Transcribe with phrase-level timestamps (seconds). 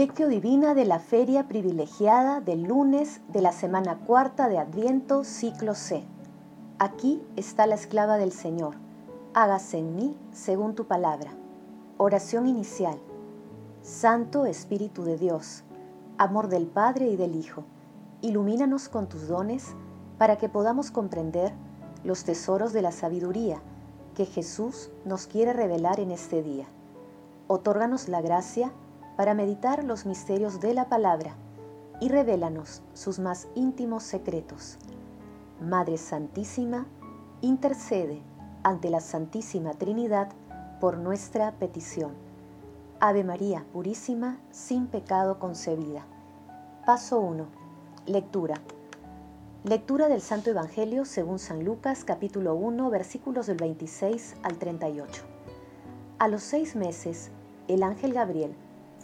[0.00, 6.02] Divina de la Feria Privilegiada del lunes de la semana cuarta de Adviento, ciclo C.
[6.78, 8.76] Aquí está la esclava del Señor.
[9.34, 11.32] Hágase en mí según tu palabra.
[11.98, 12.98] Oración inicial.
[13.82, 15.64] Santo Espíritu de Dios,
[16.16, 17.64] amor del Padre y del Hijo,
[18.22, 19.74] ilumínanos con tus dones
[20.16, 21.52] para que podamos comprender
[22.04, 23.60] los tesoros de la sabiduría
[24.14, 26.64] que Jesús nos quiere revelar en este día.
[27.48, 28.72] Otórganos la gracia
[29.20, 31.34] para meditar los misterios de la palabra
[32.00, 34.78] y revélanos sus más íntimos secretos.
[35.60, 36.86] Madre Santísima,
[37.42, 38.22] intercede
[38.62, 40.30] ante la Santísima Trinidad
[40.80, 42.12] por nuestra petición.
[42.98, 46.06] Ave María Purísima, sin pecado concebida.
[46.86, 47.44] Paso 1.
[48.06, 48.54] Lectura.
[49.64, 55.22] Lectura del Santo Evangelio según San Lucas capítulo 1 versículos del 26 al 38.
[56.18, 57.30] A los seis meses,
[57.68, 58.56] el ángel Gabriel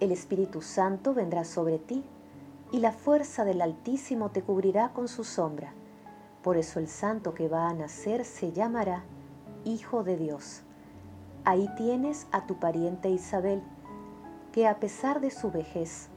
[0.00, 2.04] el Espíritu Santo vendrá sobre ti
[2.70, 5.72] y la fuerza del Altísimo te cubrirá con su sombra.
[6.42, 9.04] Por eso el santo que va a nacer se llamará
[9.64, 10.62] Hijo de Dios.
[11.44, 13.62] Ahí tienes a tu pariente Isabel,
[14.52, 16.08] que a pesar de su vejez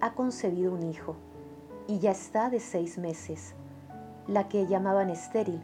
[0.00, 1.16] ha concebido un hijo
[1.86, 3.54] y ya está de seis meses,
[4.26, 5.62] la que llamaban estéril,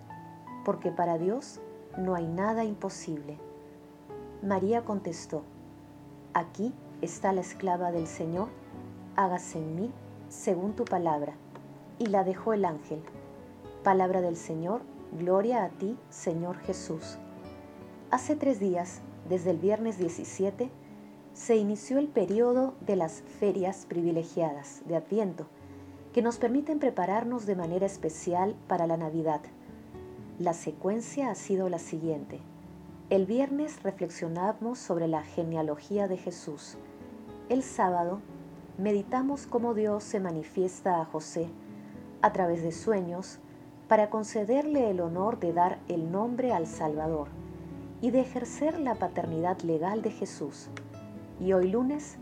[0.64, 1.60] porque para Dios
[1.98, 3.38] no hay nada imposible.
[4.42, 5.42] María contestó,
[6.32, 8.48] aquí está la esclava del Señor,
[9.16, 9.92] hágase en mí
[10.28, 11.34] según tu palabra.
[11.98, 13.02] Y la dejó el ángel.
[13.82, 14.82] Palabra del Señor,
[15.12, 17.18] gloria a ti, Señor Jesús.
[18.10, 20.70] Hace tres días, desde el viernes 17,
[21.32, 25.46] se inició el periodo de las ferias privilegiadas de Adviento,
[26.12, 29.40] que nos permiten prepararnos de manera especial para la Navidad.
[30.38, 32.40] La secuencia ha sido la siguiente.
[33.14, 36.76] El viernes reflexionamos sobre la genealogía de Jesús.
[37.48, 38.18] El sábado
[38.76, 41.46] meditamos cómo Dios se manifiesta a José
[42.22, 43.38] a través de sueños
[43.86, 47.28] para concederle el honor de dar el nombre al Salvador
[48.00, 50.68] y de ejercer la paternidad legal de Jesús.
[51.38, 52.16] Y hoy lunes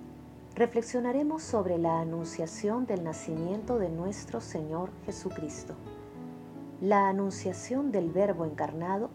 [0.56, 5.74] reflexionaremos sobre la anunciación del nacimiento de nuestro Señor Jesucristo.
[6.82, 9.08] La anunciación del Verbo encarnado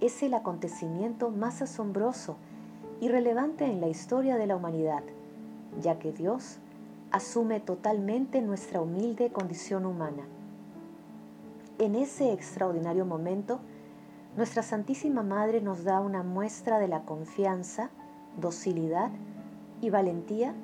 [0.00, 2.36] es el acontecimiento más asombroso
[3.00, 5.02] y relevante en la historia de la humanidad,
[5.80, 6.58] ya que Dios
[7.10, 10.24] asume totalmente nuestra humilde condición humana.
[11.78, 13.60] En ese extraordinario momento,
[14.36, 17.90] nuestra Santísima Madre nos da una muestra de la confianza,
[18.36, 19.10] docilidad
[19.80, 20.54] y valentía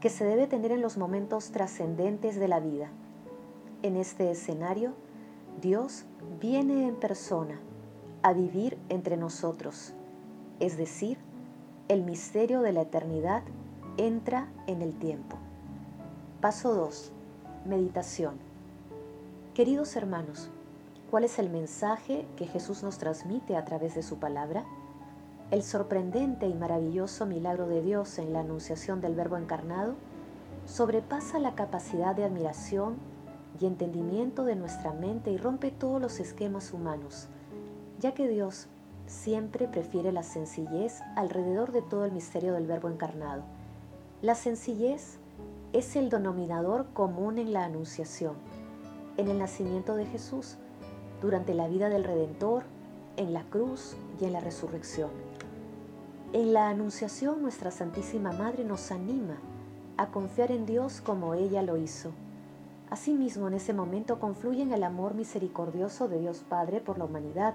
[0.00, 2.88] que se debe tener en los momentos trascendentes de la vida.
[3.82, 4.92] En este escenario,
[5.60, 6.04] Dios
[6.40, 7.60] viene en persona
[8.22, 9.94] a vivir entre nosotros,
[10.58, 11.18] es decir,
[11.88, 13.42] el misterio de la eternidad
[13.96, 15.38] entra en el tiempo.
[16.40, 17.12] Paso 2.
[17.64, 18.34] Meditación.
[19.54, 20.50] Queridos hermanos,
[21.10, 24.64] ¿cuál es el mensaje que Jesús nos transmite a través de su palabra?
[25.50, 29.94] El sorprendente y maravilloso milagro de Dios en la anunciación del Verbo encarnado
[30.66, 32.96] sobrepasa la capacidad de admiración
[33.58, 37.28] y entendimiento de nuestra mente y rompe todos los esquemas humanos
[38.00, 38.66] ya que Dios
[39.06, 43.42] siempre prefiere la sencillez alrededor de todo el misterio del Verbo encarnado.
[44.22, 45.18] La sencillez
[45.72, 48.34] es el denominador común en la Anunciación,
[49.16, 50.56] en el nacimiento de Jesús,
[51.20, 52.64] durante la vida del Redentor,
[53.16, 55.10] en la cruz y en la resurrección.
[56.32, 59.36] En la Anunciación nuestra Santísima Madre nos anima
[59.96, 62.12] a confiar en Dios como ella lo hizo.
[62.88, 67.54] Asimismo, en ese momento confluyen el amor misericordioso de Dios Padre por la humanidad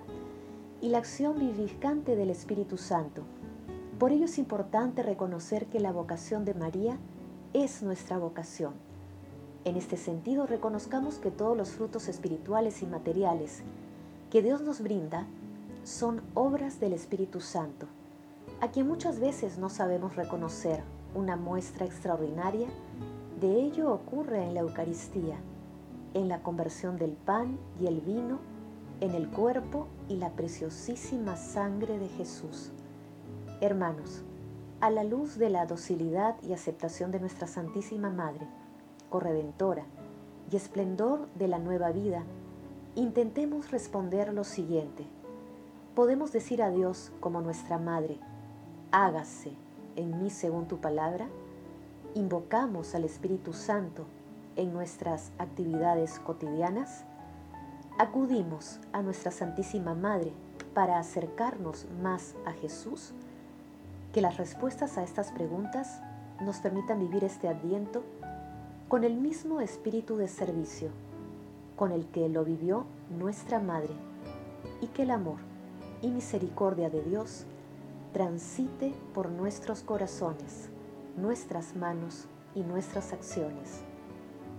[0.81, 3.23] y la acción vivificante del Espíritu Santo.
[3.99, 6.97] Por ello es importante reconocer que la vocación de María
[7.53, 8.73] es nuestra vocación.
[9.63, 13.63] En este sentido, reconozcamos que todos los frutos espirituales y materiales
[14.29, 15.25] que Dios nos brinda
[15.83, 17.87] son obras del Espíritu Santo,
[18.61, 20.83] a quien muchas veces no sabemos reconocer
[21.15, 22.67] una muestra extraordinaria
[23.39, 25.35] de ello ocurre en la Eucaristía,
[26.13, 28.39] en la conversión del pan y el vino,
[29.01, 32.71] en el cuerpo y la preciosísima sangre de Jesús.
[33.61, 34.23] Hermanos,
[34.81, 38.47] a la luz de la docilidad y aceptación de nuestra Santísima Madre,
[39.09, 39.85] corredentora
[40.51, 42.23] y esplendor de la nueva vida,
[42.95, 45.05] intentemos responder lo siguiente.
[45.95, 48.19] Podemos decir a Dios como nuestra Madre,
[48.91, 49.53] hágase
[49.95, 51.27] en mí según tu palabra,
[52.15, 54.05] invocamos al Espíritu Santo
[54.55, 57.05] en nuestras actividades cotidianas,
[57.97, 60.33] acudimos a nuestra Santísima Madre
[60.73, 63.13] para acercarnos más a Jesús,
[64.13, 66.01] que las respuestas a estas preguntas
[66.41, 68.03] nos permitan vivir este adviento
[68.89, 70.89] con el mismo espíritu de servicio
[71.75, 73.93] con el que lo vivió nuestra Madre
[74.81, 75.37] y que el amor
[76.01, 77.45] y misericordia de Dios
[78.13, 80.69] transite por nuestros corazones
[81.17, 83.81] nuestras manos y nuestras acciones.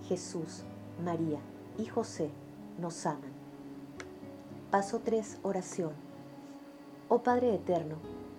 [0.08, 0.62] Jesús,
[1.04, 1.38] María
[1.78, 2.30] y José
[2.78, 3.32] nos aman.
[4.70, 5.38] Paso 3.
[5.42, 5.92] Oración.
[7.08, 7.96] Oh Padre Eterno,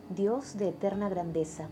[0.10, 1.70] Dios de eterna grandeza,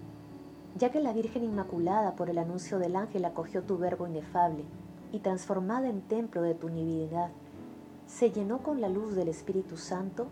[0.77, 4.63] ya que la Virgen Inmaculada por el anuncio del ángel acogió tu verbo inefable
[5.11, 7.29] y transformada en templo de tu divinidad,
[8.07, 10.27] se llenó con la luz del Espíritu Santo,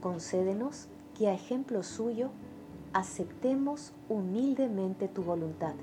[0.00, 2.30] concédenos que a ejemplo suyo
[2.92, 5.74] aceptemos humildemente tu voluntad.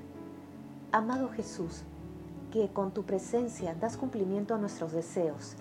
[0.90, 1.84] Amado Jesús,
[2.52, 5.56] que con tu presencia das cumplimiento a nuestros deseos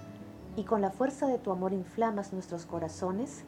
[0.58, 3.46] y con la fuerza de tu amor inflamas nuestros corazones,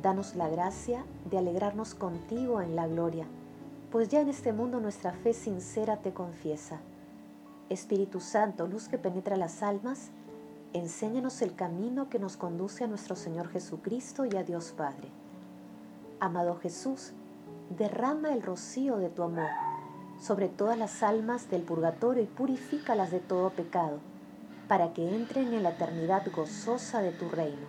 [0.00, 3.26] danos la gracia de alegrarnos contigo en la gloria,
[3.90, 6.80] pues ya en este mundo nuestra fe sincera te confiesa.
[7.68, 10.10] Espíritu Santo, luz que penetra las almas,
[10.72, 15.08] enséñanos el camino que nos conduce a nuestro Señor Jesucristo y a Dios Padre.
[16.20, 17.12] Amado Jesús,
[17.76, 19.69] derrama el rocío de tu amor
[20.20, 23.98] sobre todas las almas del purgatorio y purifícalas de todo pecado,
[24.68, 27.66] para que entren en la eternidad gozosa de tu reino.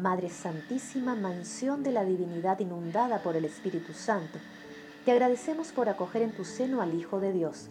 [0.00, 4.38] Madre Santísima, mansión de la divinidad inundada por el Espíritu Santo,
[5.04, 7.68] te agradecemos por acoger en tu seno al Hijo de Dios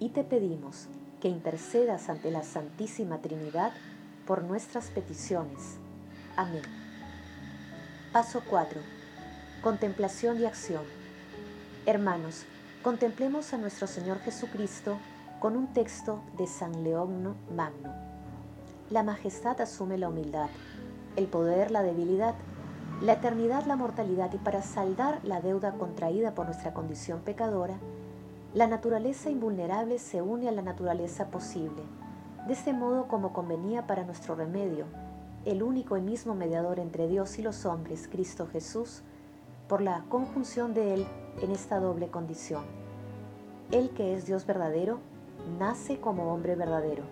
[0.00, 0.88] y te pedimos
[1.20, 3.72] que intercedas ante la Santísima Trinidad
[4.26, 5.76] por nuestras peticiones.
[6.36, 6.62] Amén.
[8.12, 8.80] Paso 4
[9.62, 10.84] Contemplación y acción.
[11.84, 12.46] Hermanos,
[12.82, 14.96] contemplemos a nuestro Señor Jesucristo
[15.38, 17.92] con un texto de San León Magno.
[18.88, 20.48] La majestad asume la humildad,
[21.16, 22.34] el poder la debilidad,
[23.02, 27.78] la eternidad la mortalidad y para saldar la deuda contraída por nuestra condición pecadora,
[28.54, 31.82] la naturaleza invulnerable se une a la naturaleza posible,
[32.46, 34.86] de este modo como convenía para nuestro remedio,
[35.44, 39.02] el único y mismo mediador entre Dios y los hombres, Cristo Jesús,
[39.70, 41.06] por la conjunción de Él
[41.40, 42.64] en esta doble condición.
[43.70, 44.98] Él que es Dios verdadero,
[45.60, 47.04] nace como hombre verdadero,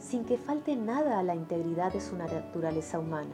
[0.00, 3.30] sin que falte nada a la integridad de su naturaleza humana,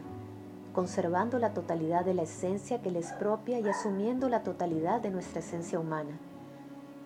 [0.74, 5.10] conservando la totalidad de la esencia que le es propia y asumiendo la totalidad de
[5.10, 6.18] nuestra esencia humana.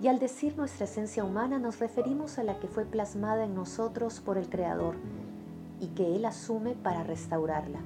[0.01, 4.19] Y al decir nuestra esencia humana nos referimos a la que fue plasmada en nosotros
[4.19, 4.97] por el Creador
[5.79, 7.79] y que Él asume para restaurarla.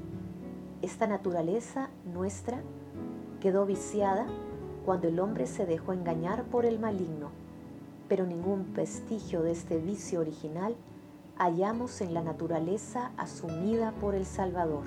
[0.80, 2.62] Esta naturaleza nuestra
[3.40, 4.26] quedó viciada
[4.84, 7.30] cuando el hombre se dejó engañar por el maligno,
[8.08, 10.74] pero ningún vestigio de este vicio original
[11.36, 14.84] hallamos en la naturaleza asumida por el Salvador.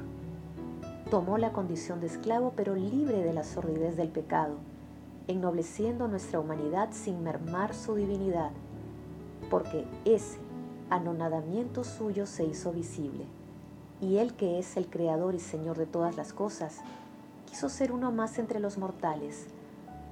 [1.10, 4.55] Tomó la condición de esclavo pero libre de la sordidez del pecado,
[5.27, 8.51] ennobleciendo nuestra humanidad sin mermar su divinidad,
[9.50, 10.39] porque ese
[10.89, 13.25] anonadamiento suyo se hizo visible.
[14.01, 16.81] Y Él que es el Creador y Señor de todas las cosas,
[17.51, 19.48] quiso ser uno más entre los mortales.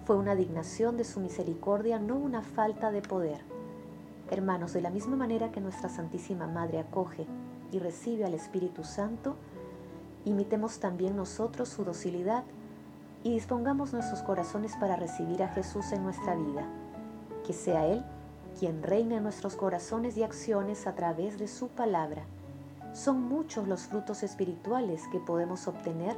[0.04, 3.40] Fue una dignación de su misericordia, no una falta de poder.
[4.30, 7.28] Hermanos, de la misma manera que nuestra Santísima Madre acoge
[7.72, 9.38] y recibe al Espíritu Santo,
[10.26, 12.44] imitemos también nosotros su docilidad
[13.24, 16.68] y dispongamos nuestros corazones para recibir a Jesús en nuestra vida.
[17.48, 18.04] Que sea Él
[18.60, 22.24] quien reine en nuestros corazones y acciones a través de su palabra.
[22.92, 26.18] Son muchos los frutos espirituales que podemos obtener